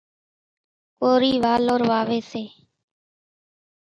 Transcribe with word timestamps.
ڪورِي 0.99 1.33
والور 1.43 1.81
واويَ 1.89 2.19
سي۔ 2.31 2.43